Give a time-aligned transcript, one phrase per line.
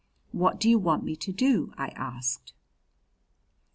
[0.31, 2.53] "What do you want me to do?" I asked.